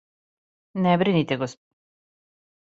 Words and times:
Не 0.85 0.95
брините, 1.01 1.37
госп. 1.43 1.61